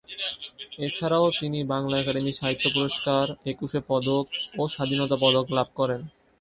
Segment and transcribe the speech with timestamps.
[0.79, 4.25] এছাড়াও তিনি বাংলা একাডেমি সাহিত্য পুরস্কার, একুশে পদক
[4.57, 6.01] ও স্বাধীনতা পদক লাভ করেন।